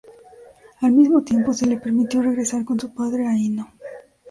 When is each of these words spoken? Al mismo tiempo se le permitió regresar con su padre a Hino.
Al 0.81 0.93
mismo 0.93 1.21
tiempo 1.21 1.53
se 1.53 1.67
le 1.67 1.77
permitió 1.77 2.23
regresar 2.23 2.65
con 2.65 2.79
su 2.79 2.91
padre 2.91 3.27
a 3.27 3.37
Hino. 3.37 3.71